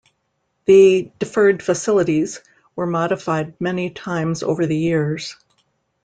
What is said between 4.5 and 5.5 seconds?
the years.